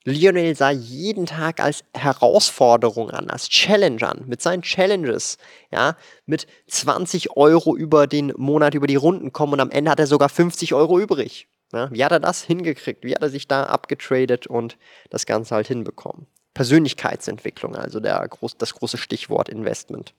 Lionel 0.04 0.54
sah 0.54 0.72
jeden 0.72 1.28
Tag 1.28 1.62
als 1.62 1.86
Herausforderung 1.94 3.10
an, 3.10 3.30
als 3.30 3.48
Challenge 3.48 4.06
an, 4.06 4.26
mit 4.28 4.42
seinen 4.42 4.64
Challenges, 4.64 5.38
ja, 5.72 5.96
mit 6.26 6.48
20 6.68 7.38
Euro 7.38 7.78
über 7.78 8.06
den 8.06 8.34
Monat 8.36 8.74
über 8.74 8.88
die 8.88 8.98
Runden 8.98 9.32
kommen 9.32 9.54
und 9.54 9.60
am 9.62 9.72
Ende 9.72 9.92
hat 9.92 10.00
er 10.02 10.08
sogar 10.08 10.28
50 10.28 10.74
Euro 10.74 11.00
übrig. 11.00 11.48
Ja, 11.72 11.90
wie 11.90 12.04
hat 12.04 12.12
er 12.12 12.20
das 12.20 12.44
hingekriegt? 12.44 13.06
Wie 13.06 13.16
hat 13.16 13.22
er 13.22 13.30
sich 13.30 13.48
da 13.48 13.64
abgetradet 13.64 14.46
und 14.46 14.78
das 15.10 15.26
Ganze 15.26 15.56
halt 15.56 15.68
hinbekommen? 15.68 16.28
Persönlichkeitsentwicklung, 16.54 17.76
also 17.76 18.00
der, 18.00 18.30
das 18.58 18.74
große 18.74 18.98
Stichwort 18.98 19.50
Investment. 19.50 20.14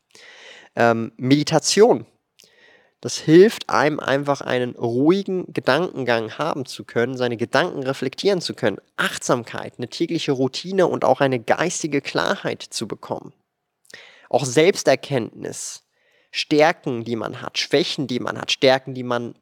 Ähm, 0.77 1.13
Meditation. 1.17 2.07
Das 3.03 3.19
hilft 3.19 3.69
einem 3.69 3.99
einfach 3.99 4.43
einen 4.43 4.77
ruhigen 4.77 5.53
Gedankengang 5.53 6.39
haben 6.39 6.67
zu 6.67 6.85
können, 6.85 7.17
seine 7.17 7.37
Gedanken 7.37 7.83
reflektieren 7.83 8.41
zu 8.41 8.55
können, 8.55 8.79
Achtsamkeit, 8.97 9.75
eine 9.77 9.89
tägliche 9.89 10.31
Routine 10.31 10.87
und 10.87 11.05
auch 11.05 11.21
eine 11.21 11.41
geistige 11.41 12.01
Klarheit 12.01 12.63
zu 12.63 12.87
bekommen. 12.87 13.33
Auch 14.31 14.45
Selbsterkenntnis, 14.45 15.83
Stärken, 16.31 17.03
die 17.03 17.17
man 17.17 17.43
hat, 17.43 17.59
Schwächen, 17.59 18.07
die 18.07 18.21
man 18.21 18.39
hat, 18.39 18.53
Stärken, 18.53 18.95
die 18.95 19.03
man 19.03 19.35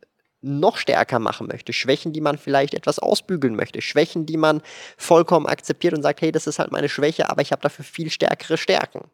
noch 0.42 0.76
stärker 0.78 1.18
machen 1.18 1.46
möchte, 1.46 1.72
Schwächen, 1.72 2.12
die 2.12 2.20
man 2.20 2.38
vielleicht 2.38 2.74
etwas 2.74 2.98
ausbügeln 2.98 3.56
möchte, 3.56 3.82
Schwächen, 3.82 4.26
die 4.26 4.36
man 4.36 4.62
vollkommen 4.96 5.46
akzeptiert 5.46 5.94
und 5.94 6.02
sagt, 6.02 6.22
hey, 6.22 6.32
das 6.32 6.46
ist 6.46 6.58
halt 6.58 6.72
meine 6.72 6.88
Schwäche, 6.88 7.28
aber 7.28 7.42
ich 7.42 7.52
habe 7.52 7.62
dafür 7.62 7.84
viel 7.84 8.10
stärkere 8.10 8.56
Stärken. 8.56 9.10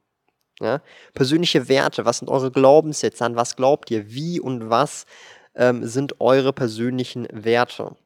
Ja? 0.61 0.81
Persönliche 1.15 1.69
Werte, 1.69 2.05
was 2.05 2.19
sind 2.19 2.29
eure 2.29 2.51
Glaubenssätze, 2.51 3.25
an 3.25 3.37
was 3.37 3.57
glaubt 3.57 3.91
ihr, 3.91 4.11
wie 4.13 4.41
und 4.41 4.71
was 4.71 5.07
ähm, 5.55 5.87
sind 5.87 6.21
eure 6.21 6.53
persönlichen 6.53 7.27
Werte. 7.33 7.97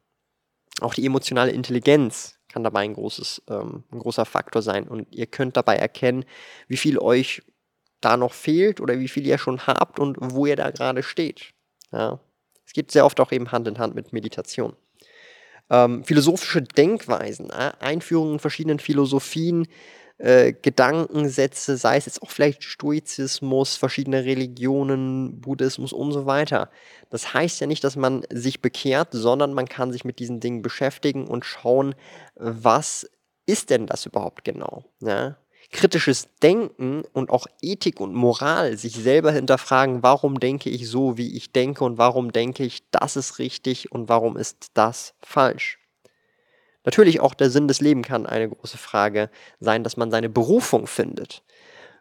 Auch 0.79 0.93
die 0.93 1.05
emotionale 1.05 1.51
Intelligenz 1.51 2.39
kann 2.47 2.63
dabei 2.63 2.81
ein, 2.81 2.93
großes, 2.93 3.43
ähm, 3.49 3.83
ein 3.91 3.99
großer 3.99 4.25
Faktor 4.25 4.61
sein 4.61 4.87
und 4.87 5.13
ihr 5.13 5.27
könnt 5.27 5.57
dabei 5.57 5.75
erkennen, 5.75 6.25
wie 6.67 6.77
viel 6.77 6.97
euch 6.97 7.43
da 8.01 8.17
noch 8.17 8.33
fehlt 8.33 8.81
oder 8.81 8.99
wie 8.99 9.07
viel 9.07 9.25
ihr 9.27 9.37
schon 9.37 9.67
habt 9.67 9.99
und 9.99 10.17
wo 10.19 10.45
ihr 10.45 10.55
da 10.55 10.71
gerade 10.71 11.03
steht. 11.03 11.53
Ja? 11.91 12.19
Es 12.65 12.73
geht 12.73 12.91
sehr 12.91 13.05
oft 13.05 13.19
auch 13.19 13.31
eben 13.31 13.51
Hand 13.51 13.67
in 13.67 13.79
Hand 13.79 13.95
mit 13.95 14.13
Meditation. 14.13 14.75
Ähm, 15.69 16.03
philosophische 16.03 16.61
Denkweisen, 16.61 17.49
äh, 17.49 17.71
Einführungen 17.79 18.33
in 18.33 18.39
verschiedenen 18.39 18.79
Philosophien, 18.79 19.67
äh, 20.17 20.53
Gedankensätze, 20.53 21.77
sei 21.77 21.97
es 21.97 22.05
jetzt 22.05 22.21
auch 22.21 22.29
vielleicht 22.29 22.63
Stoizismus, 22.63 23.75
verschiedene 23.75 24.23
Religionen, 24.23 25.41
Buddhismus 25.41 25.93
und 25.93 26.11
so 26.11 26.25
weiter. 26.27 26.69
Das 27.09 27.33
heißt 27.33 27.59
ja 27.59 27.67
nicht, 27.67 27.83
dass 27.83 27.95
man 27.95 28.23
sich 28.31 28.61
bekehrt, 28.61 29.09
sondern 29.13 29.53
man 29.53 29.67
kann 29.67 29.91
sich 29.91 30.05
mit 30.05 30.19
diesen 30.19 30.39
Dingen 30.39 30.61
beschäftigen 30.61 31.27
und 31.27 31.45
schauen, 31.45 31.95
was 32.35 33.09
ist 33.47 33.71
denn 33.71 33.87
das 33.87 34.05
überhaupt 34.05 34.43
genau? 34.43 34.85
Ja? 34.99 35.37
Kritisches 35.71 36.27
Denken 36.43 37.03
und 37.13 37.29
auch 37.29 37.47
Ethik 37.61 37.99
und 37.99 38.13
Moral, 38.13 38.77
sich 38.77 38.93
selber 38.93 39.31
hinterfragen, 39.31 40.03
warum 40.03 40.39
denke 40.39 40.69
ich 40.69 40.89
so, 40.89 41.17
wie 41.17 41.35
ich 41.35 41.51
denke 41.51 41.83
und 41.83 41.97
warum 41.97 42.31
denke 42.31 42.63
ich, 42.63 42.83
das 42.91 43.15
ist 43.15 43.39
richtig 43.39 43.91
und 43.91 44.09
warum 44.09 44.37
ist 44.37 44.71
das 44.73 45.13
falsch. 45.21 45.79
Natürlich 46.83 47.19
auch 47.19 47.33
der 47.33 47.49
Sinn 47.49 47.67
des 47.67 47.79
Lebens 47.79 48.07
kann 48.07 48.25
eine 48.25 48.49
große 48.49 48.77
Frage 48.77 49.29
sein, 49.59 49.83
dass 49.83 49.97
man 49.97 50.11
seine 50.11 50.29
Berufung 50.29 50.87
findet. 50.87 51.43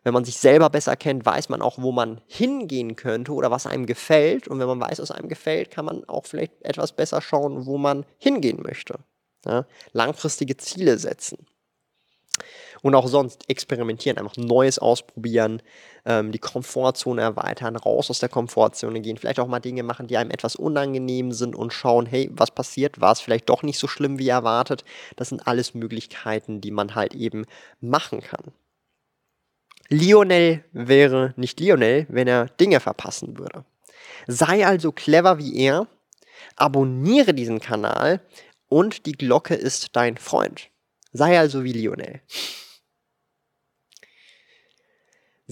Wenn 0.03 0.15
man 0.15 0.25
sich 0.25 0.39
selber 0.39 0.71
besser 0.71 0.97
kennt, 0.97 1.27
weiß 1.27 1.51
man 1.51 1.61
auch, 1.61 1.77
wo 1.79 1.93
man 1.93 2.23
hingehen 2.27 2.97
könnte 2.97 3.33
oder 3.33 3.51
was 3.51 3.67
einem 3.67 3.85
gefällt. 3.85 4.49
Und 4.49 4.59
wenn 4.59 4.67
man 4.67 4.81
weiß, 4.81 4.99
was 4.99 5.11
einem 5.11 5.29
gefällt, 5.29 5.71
kann 5.71 5.85
man 5.85 6.05
auch 6.05 6.25
vielleicht 6.25 6.53
etwas 6.63 6.93
besser 6.93 7.21
schauen, 7.21 7.67
wo 7.67 7.77
man 7.77 8.07
hingehen 8.17 8.63
möchte. 8.63 9.01
Ja? 9.45 9.67
Langfristige 9.93 10.57
Ziele 10.57 10.97
setzen. 10.97 11.47
Und 12.83 12.95
auch 12.95 13.09
sonst 13.09 13.49
experimentieren, 13.49 14.19
einfach 14.19 14.37
Neues 14.37 14.79
ausprobieren, 14.79 15.63
ähm, 16.07 16.33
die 16.33 16.39
Komfortzone 16.39 17.21
erweitern, 17.21 17.77
raus 17.77 18.11
aus 18.11 18.21
der 18.21 18.29
Komfortzone 18.29 19.01
gehen, 19.01 19.19
vielleicht 19.19 19.39
auch 19.39 19.47
mal 19.47 19.61
Dinge 19.61 19.83
machen, 19.83 20.07
die 20.07 20.17
einem 20.17 20.31
etwas 20.31 20.57
unangenehm 20.57 21.33
sind 21.33 21.55
und 21.55 21.73
schauen, 21.73 22.07
hey, 22.07 22.31
was 22.33 22.51
passiert? 22.51 23.01
War 23.01 23.13
es 23.13 23.21
vielleicht 23.21 23.49
doch 23.49 23.63
nicht 23.63 23.79
so 23.79 23.87
schlimm 23.87 24.19
wie 24.19 24.29
erwartet? 24.29 24.85
Das 25.17 25.29
sind 25.29 25.47
alles 25.47 25.75
Möglichkeiten, 25.75 26.61
die 26.61 26.71
man 26.71 26.95
halt 26.95 27.15
eben 27.15 27.45
machen 27.81 28.21
kann. 28.21 28.53
Lionel 29.89 30.65
wäre 30.73 31.35
nicht 31.37 31.59
Lionel, 31.59 32.07
wenn 32.09 32.29
er 32.29 32.47
Dinge 32.47 32.79
verpassen 32.81 33.37
würde. 33.39 33.65
Sei 34.27 34.65
also 34.65 34.93
clever 34.93 35.39
wie 35.39 35.57
er, 35.57 35.89
abonniere 36.57 37.35
diesen 37.35 37.61
Kanal 37.61 38.21
und 38.69 39.07
die 39.07 39.13
Glocke 39.13 39.55
ist 39.55 39.97
dein 39.97 40.17
Freund. 40.17 40.71
Sei 41.13 41.39
also 41.39 41.65
wie 41.65 41.73
Lionel. 41.73 42.21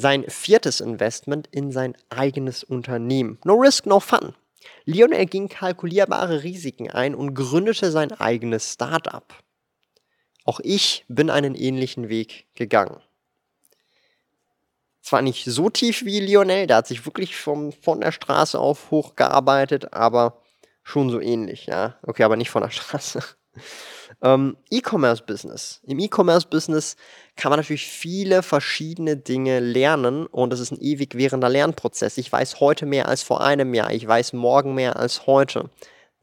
Sein 0.01 0.25
viertes 0.29 0.81
Investment 0.81 1.49
in 1.51 1.73
sein 1.73 1.97
eigenes 2.09 2.63
Unternehmen. 2.63 3.41
No 3.43 3.55
risk, 3.55 3.85
no 3.85 3.99
fun. 3.99 4.33
Lionel 4.85 5.27
ging 5.27 5.49
kalkulierbare 5.49 6.45
Risiken 6.45 6.89
ein 6.89 7.17
und 7.17 7.35
gründete 7.35 7.91
sein 7.91 8.13
eigenes 8.13 8.75
Startup. 8.75 9.35
Auch 10.45 10.61
ich 10.63 11.05
bin 11.09 11.31
einen 11.31 11.57
ähnlichen 11.57 12.09
Weg 12.09 12.47
gegangen. 12.55 13.03
Zwar 15.03 15.21
nicht 15.21 15.45
so 15.45 15.69
tief 15.69 16.05
wie 16.05 16.21
Lionel, 16.21 16.69
der 16.69 16.77
hat 16.77 16.87
sich 16.87 17.05
wirklich 17.05 17.35
vom, 17.35 17.73
von 17.73 18.01
der 18.01 18.13
Straße 18.13 18.57
auf 18.57 18.93
hochgearbeitet, 18.93 19.93
aber 19.93 20.45
schon 20.85 21.11
so 21.11 21.21
ähnlich, 21.21 21.67
ja. 21.67 21.99
Okay, 22.03 22.23
aber 22.23 22.37
nicht 22.37 22.51
von 22.51 22.63
der 22.63 22.71
Straße. 22.71 23.21
Ähm, 24.21 24.57
E-Commerce-Business. 24.71 25.81
Im 25.87 26.01
E-Commerce-Business 26.01 26.97
kann 27.37 27.51
man 27.51 27.61
natürlich 27.61 27.87
viele 27.87 28.43
verschiedene 28.43 29.17
Dinge 29.17 29.61
lernen 29.61 30.27
und 30.27 30.53
es 30.53 30.59
ist 30.59 30.73
ein 30.73 30.81
ewig 30.81 31.17
währender 31.17 31.49
Lernprozess. 31.49 32.19
Ich 32.19 32.33
weiß 32.33 32.59
heute 32.59 32.85
mehr 32.85 33.09
als 33.09 33.23
vor 33.23 33.41
einem 33.41 33.75
Jahr. 33.75 33.93
Ich 33.93 34.07
weiß 34.07 34.33
morgen 34.33 34.75
mehr 34.75 34.97
als 34.97 35.27
heute. 35.27 35.71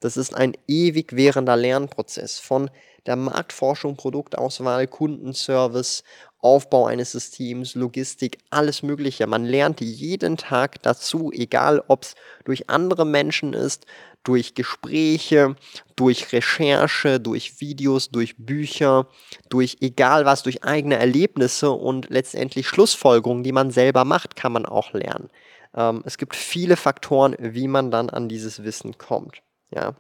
Das 0.02 0.18
ist 0.18 0.36
ein 0.36 0.54
ewig 0.68 1.16
währender 1.16 1.56
Lernprozess 1.56 2.40
von 2.40 2.70
der 3.06 3.16
Marktforschung, 3.16 3.96
Produktauswahl, 3.96 4.88
Kundenservice, 4.88 6.04
Aufbau 6.46 6.86
eines 6.86 7.12
Systems, 7.12 7.74
Logistik, 7.74 8.38
alles 8.52 8.84
Mögliche. 8.84 9.26
Man 9.26 9.46
lernt 9.46 9.82
jeden 9.82 10.38
Tag 10.38 10.80
dazu, 10.84 11.32
egal 11.34 11.84
ob 11.88 12.04
es 12.04 12.14
durch 12.44 12.70
andere 12.70 13.04
Menschen 13.04 13.54
ist, 13.54 13.88
durch 14.24 14.54
Gespräche, 14.54 15.56
durch 15.96 16.32
Recherche, 16.34 17.20
durch 17.20 17.62
Videos, 17.62 18.10
durch 18.10 18.36
Bücher, 18.38 19.08
durch 19.50 19.78
egal 19.82 20.26
was, 20.26 20.44
durch 20.44 20.64
eigene 20.64 20.98
Erlebnisse 20.98 21.72
und 21.72 22.12
letztendlich 22.12 22.68
Schlussfolgerungen, 22.68 23.44
die 23.44 23.52
man 23.52 23.72
selber 23.72 24.06
macht, 24.06 24.36
kann 24.36 24.52
man 24.52 24.68
auch 24.68 24.94
lernen. 24.94 25.32
Ähm, 25.76 26.04
es 26.06 26.20
gibt 26.20 26.36
viele 26.36 26.78
Faktoren, 26.78 27.36
wie 27.40 27.68
man 27.68 27.90
dann 27.90 28.12
an 28.12 28.30
dieses 28.30 28.64
Wissen 28.64 29.00
kommt. 29.00 29.42
Ja. 29.74 29.96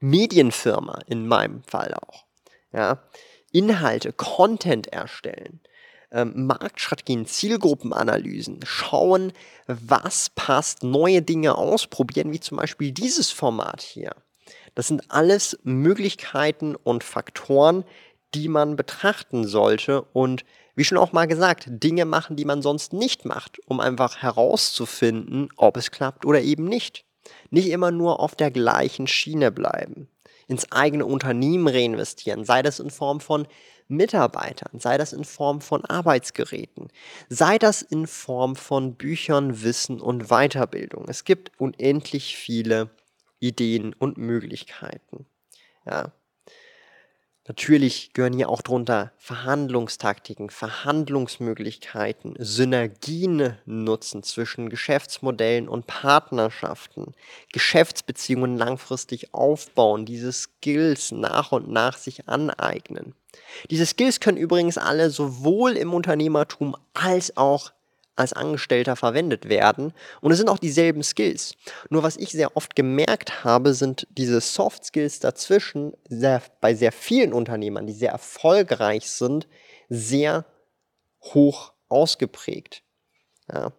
Medienfirma 0.00 0.98
in 1.06 1.28
meinem 1.28 1.62
Fall 1.62 1.94
auch. 1.94 2.24
Ja. 2.72 2.98
Inhalte, 3.52 4.12
Content 4.12 4.86
erstellen 4.88 5.60
ähm, 6.12 6.46
Marktstrategien, 6.46 7.26
Zielgruppenanalysen, 7.26 8.60
schauen, 8.64 9.32
was 9.66 10.30
passt, 10.30 10.82
neue 10.82 11.22
Dinge 11.22 11.56
ausprobieren, 11.56 12.32
wie 12.32 12.40
zum 12.40 12.56
Beispiel 12.56 12.92
dieses 12.92 13.30
Format 13.30 13.82
hier. 13.82 14.14
Das 14.74 14.88
sind 14.88 15.10
alles 15.10 15.58
Möglichkeiten 15.62 16.74
und 16.76 17.04
Faktoren, 17.04 17.84
die 18.34 18.48
man 18.48 18.76
betrachten 18.76 19.46
sollte 19.46 20.02
und 20.12 20.44
wie 20.76 20.84
schon 20.84 20.98
auch 20.98 21.12
mal 21.12 21.26
gesagt, 21.26 21.66
Dinge 21.68 22.04
machen, 22.04 22.36
die 22.36 22.44
man 22.44 22.62
sonst 22.62 22.92
nicht 22.92 23.24
macht, 23.24 23.58
um 23.66 23.80
einfach 23.80 24.18
herauszufinden, 24.18 25.48
ob 25.56 25.76
es 25.76 25.90
klappt 25.90 26.24
oder 26.24 26.40
eben 26.40 26.64
nicht. 26.64 27.04
Nicht 27.50 27.68
immer 27.68 27.90
nur 27.90 28.20
auf 28.20 28.34
der 28.34 28.50
gleichen 28.50 29.06
Schiene 29.06 29.52
bleiben. 29.52 30.08
Ins 30.50 30.72
eigene 30.72 31.06
Unternehmen 31.06 31.68
reinvestieren, 31.68 32.44
sei 32.44 32.62
das 32.62 32.80
in 32.80 32.90
Form 32.90 33.20
von 33.20 33.46
Mitarbeitern, 33.86 34.80
sei 34.80 34.98
das 34.98 35.12
in 35.12 35.24
Form 35.24 35.60
von 35.60 35.84
Arbeitsgeräten, 35.84 36.88
sei 37.28 37.56
das 37.56 37.82
in 37.82 38.08
Form 38.08 38.56
von 38.56 38.96
Büchern, 38.96 39.62
Wissen 39.62 40.00
und 40.00 40.28
Weiterbildung. 40.28 41.06
Es 41.08 41.24
gibt 41.24 41.52
unendlich 41.60 42.36
viele 42.36 42.90
Ideen 43.38 43.94
und 43.94 44.18
Möglichkeiten. 44.18 45.24
Ja. 45.86 46.12
Natürlich 47.50 48.12
gehören 48.12 48.34
hier 48.34 48.48
auch 48.48 48.62
drunter 48.62 49.10
Verhandlungstaktiken, 49.18 50.50
Verhandlungsmöglichkeiten, 50.50 52.36
Synergien 52.38 53.58
nutzen 53.66 54.22
zwischen 54.22 54.70
Geschäftsmodellen 54.70 55.68
und 55.68 55.88
Partnerschaften, 55.88 57.12
Geschäftsbeziehungen 57.52 58.56
langfristig 58.56 59.34
aufbauen, 59.34 60.04
diese 60.04 60.30
Skills 60.30 61.10
nach 61.10 61.50
und 61.50 61.68
nach 61.68 61.98
sich 61.98 62.28
aneignen. 62.28 63.16
Diese 63.68 63.84
Skills 63.84 64.20
können 64.20 64.38
übrigens 64.38 64.78
alle 64.78 65.10
sowohl 65.10 65.72
im 65.72 65.92
Unternehmertum 65.92 66.76
als 66.94 67.36
auch 67.36 67.72
als 68.20 68.32
Angestellter 68.32 68.96
verwendet 68.96 69.48
werden. 69.48 69.92
Und 70.20 70.30
es 70.30 70.38
sind 70.38 70.48
auch 70.48 70.58
dieselben 70.58 71.02
Skills. 71.02 71.54
Nur 71.88 72.02
was 72.02 72.16
ich 72.16 72.30
sehr 72.30 72.56
oft 72.56 72.76
gemerkt 72.76 73.44
habe, 73.44 73.74
sind 73.74 74.06
diese 74.10 74.40
Soft 74.40 74.84
Skills 74.84 75.20
dazwischen 75.20 75.94
sehr, 76.08 76.42
bei 76.60 76.74
sehr 76.74 76.92
vielen 76.92 77.32
Unternehmern, 77.32 77.86
die 77.86 77.92
sehr 77.92 78.12
erfolgreich 78.12 79.10
sind, 79.10 79.48
sehr 79.88 80.44
hoch 81.22 81.72
ausgeprägt. 81.88 82.82
Ja. 83.52 83.72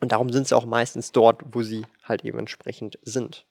Und 0.00 0.12
darum 0.12 0.32
sind 0.32 0.48
sie 0.48 0.56
auch 0.56 0.64
meistens 0.64 1.12
dort, 1.12 1.42
wo 1.52 1.62
sie 1.62 1.84
halt 2.02 2.24
eben 2.24 2.38
entsprechend 2.38 2.98
sind. 3.02 3.44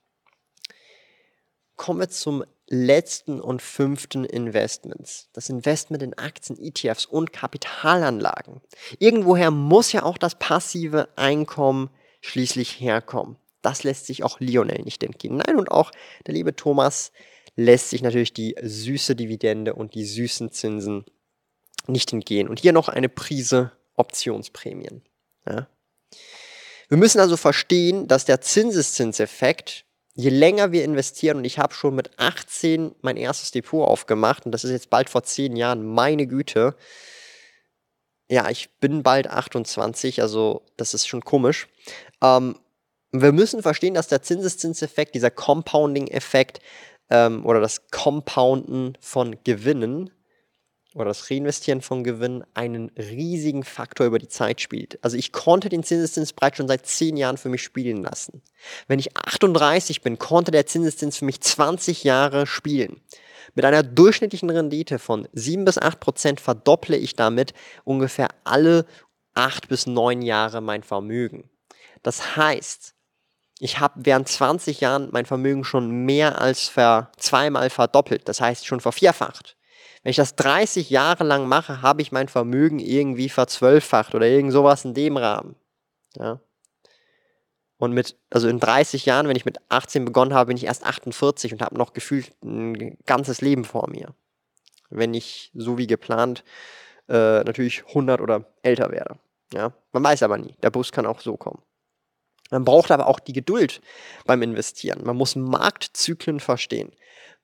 Kommen 1.75 1.99
wir 1.99 2.09
zum 2.09 2.43
letzten 2.69 3.41
und 3.41 3.61
fünften 3.61 4.23
Investments. 4.23 5.29
Das 5.33 5.49
Investment 5.49 6.03
in 6.03 6.13
Aktien, 6.13 6.57
ETFs 6.59 7.05
und 7.05 7.33
Kapitalanlagen. 7.33 8.61
Irgendwoher 8.99 9.51
muss 9.51 9.91
ja 9.91 10.03
auch 10.03 10.17
das 10.17 10.35
passive 10.35 11.09
Einkommen 11.15 11.89
schließlich 12.21 12.79
herkommen. 12.79 13.37
Das 13.61 13.83
lässt 13.83 14.05
sich 14.05 14.23
auch 14.23 14.39
Lionel 14.39 14.83
nicht 14.83 15.03
entgehen. 15.03 15.37
Nein, 15.37 15.57
und 15.57 15.71
auch 15.71 15.91
der 16.27 16.35
liebe 16.35 16.55
Thomas 16.55 17.11
lässt 17.55 17.89
sich 17.89 18.01
natürlich 18.01 18.33
die 18.33 18.55
süße 18.61 19.15
Dividende 19.15 19.73
und 19.73 19.95
die 19.95 20.05
süßen 20.05 20.51
Zinsen 20.51 21.05
nicht 21.87 22.13
entgehen. 22.13 22.47
Und 22.47 22.59
hier 22.59 22.71
noch 22.71 22.87
eine 22.87 23.09
Prise 23.09 23.71
Optionsprämien. 23.95 25.01
Ja. 25.45 25.67
Wir 26.87 26.97
müssen 26.97 27.19
also 27.19 27.35
verstehen, 27.35 28.07
dass 28.07 28.25
der 28.25 28.41
Zinseszinseffekt, 28.41 29.85
je 30.19 30.29
länger 30.29 30.73
wir 30.73 30.83
investieren, 30.83 31.37
und 31.37 31.45
ich 31.45 31.59
habe 31.59 31.73
schon 31.73 31.95
mit 31.95 32.11
18 32.19 32.93
mein 33.01 33.15
erstes 33.15 33.51
Depot 33.51 33.87
aufgemacht, 33.87 34.45
und 34.45 34.51
das 34.51 34.65
ist 34.65 34.71
jetzt 34.71 34.89
bald 34.89 35.09
vor 35.09 35.23
10 35.23 35.55
Jahren, 35.55 35.85
meine 35.85 36.27
Güte. 36.27 36.75
Ja, 38.29 38.49
ich 38.49 38.69
bin 38.79 39.01
bald 39.01 39.27
28, 39.27 40.21
also 40.21 40.65
das 40.75 40.93
ist 40.93 41.07
schon 41.07 41.23
komisch. 41.23 41.69
Ähm, 42.21 42.59
wir 43.11 43.31
müssen 43.31 43.61
verstehen, 43.61 43.93
dass 43.93 44.09
der 44.09 44.21
Zinseszinseffekt, 44.21 45.15
dieser 45.15 45.31
Compounding-Effekt 45.31 46.59
ähm, 47.09 47.45
oder 47.45 47.61
das 47.61 47.89
Compounden 47.89 48.97
von 48.99 49.37
Gewinnen 49.45 50.11
oder 50.95 51.05
das 51.05 51.29
Reinvestieren 51.29 51.81
von 51.81 52.03
Gewinnen 52.03 52.43
einen 52.53 52.89
riesigen 52.97 53.63
Faktor 53.63 54.07
über 54.07 54.17
die 54.17 54.27
Zeit 54.27 54.59
spielt. 54.59 54.97
Also 55.03 55.17
ich 55.17 55.31
konnte 55.31 55.69
den 55.69 55.83
Zinseszins 55.83 56.33
bereits 56.33 56.57
schon 56.57 56.67
seit 56.67 56.85
10 56.85 57.15
Jahren 57.15 57.37
für 57.37 57.49
mich 57.49 57.61
spielen 57.61 58.01
lassen. 58.01 58.41
Wenn 58.87 58.99
ich 58.99 59.15
38 59.15 60.01
bin, 60.01 60.17
konnte 60.17 60.51
der 60.51 60.65
Zinseszins 60.65 61.17
für 61.17 61.25
mich 61.25 61.41
20 61.41 62.03
Jahre 62.03 62.47
spielen. 62.47 63.01
Mit 63.55 63.65
einer 63.65 63.83
durchschnittlichen 63.83 64.49
Rendite 64.49 64.99
von 64.99 65.27
7 65.33 65.65
bis 65.65 65.77
8 65.77 65.99
Prozent 65.99 66.39
verdopple 66.41 66.97
ich 66.97 67.15
damit 67.15 67.53
ungefähr 67.83 68.29
alle 68.43 68.85
8 69.35 69.69
bis 69.69 69.85
9 69.85 70.21
Jahre 70.21 70.61
mein 70.61 70.83
Vermögen. 70.83 71.49
Das 72.01 72.35
heißt, 72.35 72.95
ich 73.59 73.79
habe 73.79 73.93
während 73.97 74.27
20 74.27 74.79
Jahren 74.79 75.09
mein 75.11 75.25
Vermögen 75.25 75.63
schon 75.63 75.91
mehr 76.05 76.41
als 76.41 76.67
ver 76.69 77.11
zweimal 77.17 77.69
verdoppelt, 77.69 78.27
das 78.27 78.41
heißt 78.41 78.65
schon 78.65 78.79
vervierfacht. 78.79 79.57
Wenn 80.03 80.11
ich 80.11 80.15
das 80.15 80.35
30 80.35 80.89
Jahre 80.89 81.23
lang 81.23 81.47
mache, 81.47 81.81
habe 81.81 82.01
ich 82.01 82.11
mein 82.11 82.29
Vermögen 82.29 82.79
irgendwie 82.79 83.29
verzwölffacht 83.29 84.15
oder 84.15 84.27
irgend 84.27 84.53
sowas 84.53 84.85
in 84.85 84.93
dem 84.93 85.17
Rahmen. 85.17 85.55
Ja. 86.15 86.39
Und 87.77 87.93
mit, 87.93 88.17
also 88.29 88.47
in 88.47 88.59
30 88.59 89.05
Jahren, 89.05 89.27
wenn 89.27 89.37
ich 89.37 89.45
mit 89.45 89.59
18 89.69 90.05
begonnen 90.05 90.33
habe, 90.33 90.47
bin 90.47 90.57
ich 90.57 90.65
erst 90.65 90.85
48 90.85 91.53
und 91.53 91.61
habe 91.61 91.77
noch 91.77 91.93
gefühlt 91.93 92.31
ein 92.43 92.97
ganzes 93.05 93.41
Leben 93.41 93.63
vor 93.63 93.89
mir. 93.89 94.13
Wenn 94.89 95.13
ich 95.13 95.51
so 95.53 95.77
wie 95.77 95.87
geplant 95.87 96.43
äh, 97.07 97.43
natürlich 97.43 97.85
100 97.87 98.21
oder 98.21 98.45
älter 98.63 98.91
werde. 98.91 99.17
Ja. 99.53 99.73
Man 99.91 100.03
weiß 100.03 100.23
aber 100.23 100.37
nie. 100.37 100.55
Der 100.61 100.71
Bus 100.71 100.91
kann 100.91 101.05
auch 101.05 101.21
so 101.21 101.37
kommen. 101.37 101.61
Man 102.51 102.65
braucht 102.65 102.91
aber 102.91 103.07
auch 103.07 103.19
die 103.19 103.33
Geduld 103.33 103.81
beim 104.25 104.41
Investieren. 104.41 105.03
Man 105.03 105.15
muss 105.15 105.35
Marktzyklen 105.35 106.39
verstehen. 106.39 106.91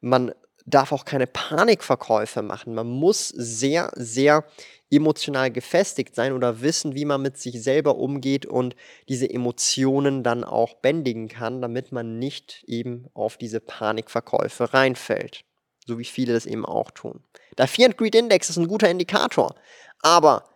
Man 0.01 0.33
darf 0.65 0.91
auch 0.91 1.05
keine 1.05 1.27
Panikverkäufe 1.27 2.41
machen. 2.41 2.73
Man 2.73 2.87
muss 2.87 3.29
sehr, 3.29 3.91
sehr 3.95 4.45
emotional 4.89 5.51
gefestigt 5.51 6.15
sein 6.15 6.33
oder 6.33 6.61
wissen, 6.61 6.95
wie 6.95 7.05
man 7.05 7.21
mit 7.21 7.37
sich 7.37 7.61
selber 7.61 7.95
umgeht 7.97 8.45
und 8.45 8.75
diese 9.09 9.29
Emotionen 9.29 10.23
dann 10.23 10.43
auch 10.43 10.75
bändigen 10.75 11.27
kann, 11.27 11.61
damit 11.61 11.91
man 11.91 12.19
nicht 12.19 12.63
eben 12.67 13.07
auf 13.13 13.37
diese 13.37 13.59
Panikverkäufe 13.59 14.73
reinfällt. 14.73 15.43
So 15.85 15.99
wie 15.99 16.05
viele 16.05 16.33
das 16.33 16.45
eben 16.45 16.65
auch 16.65 16.91
tun. 16.91 17.23
Der 17.57 17.67
Fear 17.67 17.89
and 17.89 17.97
Greed 17.97 18.15
Index 18.15 18.49
ist 18.49 18.57
ein 18.57 18.67
guter 18.67 18.89
Indikator. 18.89 19.55
Aber 20.01 20.49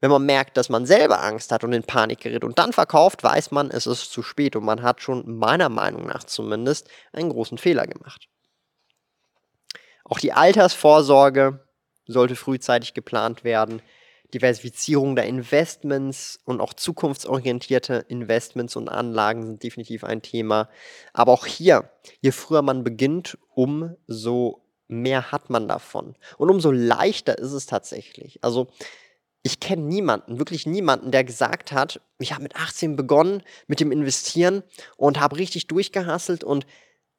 wenn 0.00 0.10
man 0.10 0.26
merkt, 0.26 0.56
dass 0.56 0.68
man 0.68 0.86
selber 0.86 1.22
Angst 1.22 1.50
hat 1.50 1.64
und 1.64 1.72
in 1.72 1.82
Panik 1.82 2.20
gerät 2.20 2.44
und 2.44 2.58
dann 2.58 2.72
verkauft, 2.72 3.24
weiß 3.24 3.50
man, 3.50 3.70
es 3.70 3.86
ist 3.86 4.12
zu 4.12 4.22
spät 4.22 4.54
und 4.54 4.64
man 4.64 4.82
hat 4.82 5.00
schon 5.00 5.38
meiner 5.38 5.68
Meinung 5.68 6.06
nach 6.06 6.24
zumindest 6.24 6.88
einen 7.12 7.30
großen 7.30 7.58
Fehler 7.58 7.86
gemacht. 7.86 8.28
Auch 10.08 10.18
die 10.18 10.32
Altersvorsorge 10.32 11.60
sollte 12.06 12.36
frühzeitig 12.36 12.94
geplant 12.94 13.44
werden. 13.44 13.82
Diversifizierung 14.34 15.16
der 15.16 15.26
Investments 15.26 16.40
und 16.44 16.60
auch 16.60 16.74
zukunftsorientierte 16.74 18.04
Investments 18.08 18.76
und 18.76 18.88
Anlagen 18.88 19.44
sind 19.44 19.62
definitiv 19.62 20.04
ein 20.04 20.22
Thema. 20.22 20.68
Aber 21.12 21.32
auch 21.32 21.46
hier, 21.46 21.90
je 22.20 22.32
früher 22.32 22.62
man 22.62 22.84
beginnt, 22.84 23.38
umso 23.54 24.62
mehr 24.88 25.32
hat 25.32 25.50
man 25.50 25.68
davon. 25.68 26.16
Und 26.38 26.50
umso 26.50 26.70
leichter 26.70 27.38
ist 27.38 27.52
es 27.52 27.66
tatsächlich. 27.66 28.38
Also 28.42 28.68
ich 29.42 29.60
kenne 29.60 29.82
niemanden, 29.82 30.38
wirklich 30.38 30.66
niemanden, 30.66 31.12
der 31.12 31.22
gesagt 31.22 31.70
hat, 31.70 32.00
ich 32.18 32.32
habe 32.32 32.42
mit 32.42 32.56
18 32.56 32.96
begonnen 32.96 33.42
mit 33.68 33.78
dem 33.78 33.92
Investieren 33.92 34.64
und 34.96 35.20
habe 35.20 35.36
richtig 35.36 35.68
durchgehasselt 35.68 36.42
und 36.42 36.66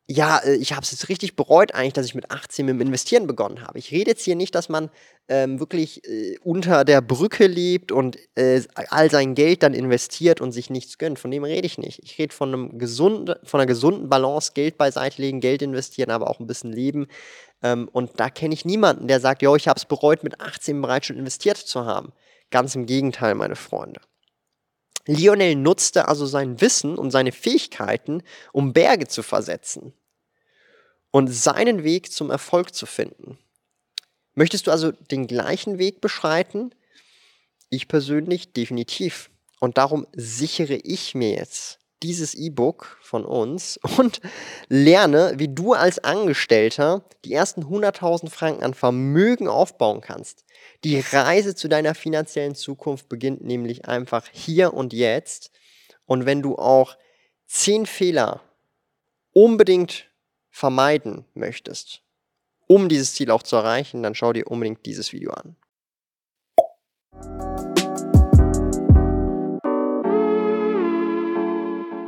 ja, 0.09 0.37
äh, 0.39 0.55
ich 0.55 0.71
habe 0.71 0.83
es 0.83 0.91
jetzt 0.91 1.09
richtig 1.09 1.35
bereut 1.35 1.75
eigentlich, 1.75 1.93
dass 1.93 2.05
ich 2.05 2.15
mit 2.15 2.31
18 2.31 2.65
mit 2.65 2.75
dem 2.75 2.81
Investieren 2.81 3.27
begonnen 3.27 3.61
habe. 3.61 3.77
Ich 3.77 3.91
rede 3.91 4.11
jetzt 4.11 4.23
hier 4.23 4.35
nicht, 4.35 4.55
dass 4.55 4.69
man 4.69 4.89
ähm, 5.27 5.59
wirklich 5.59 6.05
äh, 6.05 6.37
unter 6.43 6.85
der 6.85 7.01
Brücke 7.01 7.45
lebt 7.45 7.91
und 7.91 8.17
äh, 8.35 8.61
all 8.75 9.11
sein 9.11 9.35
Geld 9.35 9.63
dann 9.63 9.73
investiert 9.73 10.39
und 10.39 10.53
sich 10.53 10.69
nichts 10.69 10.97
gönnt. 10.97 11.19
Von 11.19 11.31
dem 11.31 11.43
rede 11.43 11.67
ich 11.67 11.77
nicht. 11.77 12.01
Ich 12.03 12.17
rede 12.17 12.33
von, 12.33 12.53
einem 12.53 12.79
gesunden, 12.79 13.35
von 13.43 13.59
einer 13.59 13.67
gesunden 13.67 14.07
Balance, 14.07 14.53
Geld 14.53 14.77
beiseite 14.77 15.21
legen, 15.21 15.41
Geld 15.41 15.61
investieren, 15.61 16.09
aber 16.09 16.29
auch 16.29 16.39
ein 16.39 16.47
bisschen 16.47 16.71
leben. 16.71 17.07
Ähm, 17.61 17.89
und 17.91 18.19
da 18.19 18.29
kenne 18.29 18.53
ich 18.53 18.63
niemanden, 18.63 19.07
der 19.09 19.19
sagt, 19.19 19.41
ja, 19.41 19.53
ich 19.55 19.67
habe 19.67 19.77
es 19.77 19.85
bereut, 19.85 20.23
mit 20.23 20.39
18 20.39 20.81
bereits 20.81 21.07
schon 21.07 21.17
investiert 21.17 21.57
zu 21.57 21.85
haben. 21.85 22.13
Ganz 22.49 22.75
im 22.75 22.85
Gegenteil, 22.85 23.35
meine 23.35 23.57
Freunde. 23.57 23.99
Lionel 25.07 25.55
nutzte 25.55 26.07
also 26.07 26.25
sein 26.25 26.61
Wissen 26.61 26.97
und 26.97 27.11
seine 27.11 27.31
Fähigkeiten, 27.31 28.23
um 28.51 28.73
Berge 28.73 29.07
zu 29.07 29.23
versetzen 29.23 29.93
und 31.11 31.27
seinen 31.27 31.83
Weg 31.83 32.11
zum 32.11 32.29
Erfolg 32.29 32.75
zu 32.75 32.85
finden. 32.85 33.37
Möchtest 34.35 34.67
du 34.67 34.71
also 34.71 34.91
den 34.91 35.25
gleichen 35.25 35.79
Weg 35.79 36.01
beschreiten? 36.01 36.75
Ich 37.69 37.87
persönlich 37.87 38.53
definitiv. 38.53 39.31
Und 39.59 39.77
darum 39.79 40.05
sichere 40.13 40.75
ich 40.75 41.15
mir 41.15 41.31
jetzt 41.31 41.79
dieses 42.03 42.33
E-Book 42.33 42.97
von 43.01 43.25
uns 43.25 43.79
und 43.97 44.21
lerne, 44.69 45.33
wie 45.38 45.47
du 45.47 45.73
als 45.73 45.99
Angestellter 45.99 47.03
die 47.25 47.33
ersten 47.33 47.63
100.000 47.63 48.29
Franken 48.29 48.63
an 48.63 48.73
Vermögen 48.73 49.47
aufbauen 49.47 50.01
kannst. 50.01 50.45
Die 50.83 50.99
Reise 50.99 51.55
zu 51.55 51.67
deiner 51.67 51.95
finanziellen 51.95 52.55
Zukunft 52.55 53.10
beginnt 53.10 53.43
nämlich 53.43 53.88
einfach 53.88 54.27
hier 54.31 54.73
und 54.73 54.93
jetzt. 54.93 55.51
Und 56.05 56.25
wenn 56.25 56.41
du 56.41 56.55
auch 56.55 56.97
10 57.47 57.86
Fehler 57.86 58.41
unbedingt 59.33 60.10
vermeiden 60.49 61.25
möchtest, 61.33 62.01
um 62.67 62.89
dieses 62.89 63.13
Ziel 63.13 63.31
auch 63.31 63.43
zu 63.43 63.55
erreichen, 63.55 64.03
dann 64.03 64.15
schau 64.15 64.33
dir 64.33 64.47
unbedingt 64.47 64.86
dieses 64.86 65.13
Video 65.13 65.31
an. 65.31 65.55